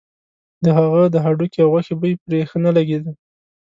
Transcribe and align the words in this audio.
د 0.63 0.65
هغه 0.77 1.01
د 1.13 1.15
هډوکي 1.25 1.59
او 1.63 1.69
غوښې 1.73 1.93
بوی 1.99 2.13
پرې 2.23 2.39
ښه 2.49 2.57
نه 2.65 2.71
لګېده. 2.77 3.11